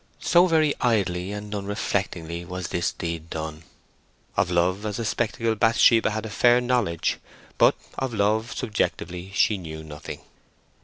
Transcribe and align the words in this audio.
So 0.19 0.47
very 0.47 0.73
idly 0.81 1.31
and 1.31 1.53
unreflectingly 1.53 2.43
was 2.43 2.69
this 2.69 2.91
deed 2.91 3.29
done. 3.29 3.65
Of 4.35 4.49
love 4.49 4.83
as 4.83 4.97
a 4.97 5.05
spectacle 5.05 5.53
Bathsheba 5.53 6.09
had 6.09 6.25
a 6.25 6.29
fair 6.31 6.59
knowledge; 6.59 7.19
but 7.59 7.75
of 7.99 8.11
love 8.11 8.51
subjectively 8.55 9.31
she 9.35 9.59
knew 9.59 9.83
nothing. 9.83 10.21